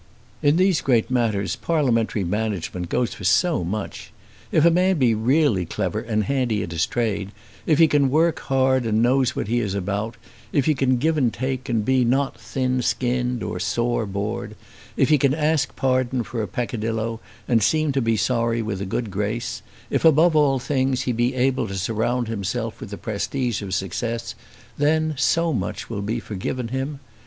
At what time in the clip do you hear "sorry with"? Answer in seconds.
18.17-18.81